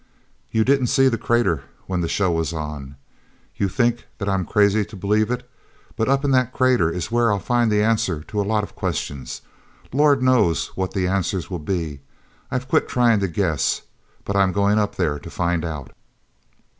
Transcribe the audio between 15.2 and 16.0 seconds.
find out."